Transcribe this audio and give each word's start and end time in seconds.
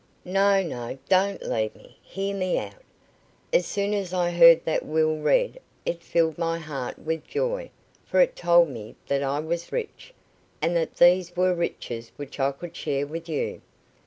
No, 0.25 0.63
no; 0.63 0.97
don't 1.09 1.43
leave 1.43 1.75
me. 1.75 1.95
Hear 2.01 2.35
me 2.35 2.57
out. 2.57 2.81
As 3.53 3.67
soon 3.67 3.93
as 3.93 4.15
I 4.15 4.31
heard 4.31 4.65
that 4.65 4.83
will 4.83 5.17
read, 5.17 5.59
it 5.85 6.01
filled 6.01 6.39
my 6.39 6.57
heart 6.57 6.97
with 6.97 7.27
joy, 7.27 7.69
for 8.03 8.19
it 8.19 8.35
told 8.35 8.69
me 8.69 8.95
that 9.05 9.21
I 9.21 9.39
was 9.39 9.71
rich, 9.71 10.11
and 10.59 10.75
that 10.75 10.95
these 10.95 11.35
were 11.35 11.53
riches 11.53 12.11
which 12.15 12.39
I 12.39 12.51
could 12.51 12.75
share 12.75 13.05
with 13.05 13.29
you. 13.29 13.61